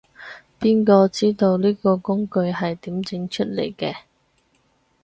[0.59, 3.95] 邊個知道，呢個工具係點整出嚟嘅